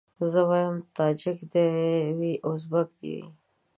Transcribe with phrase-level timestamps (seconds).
[0.31, 1.67] زه وايم تاجک دي
[2.17, 3.23] وي ازبک دي وي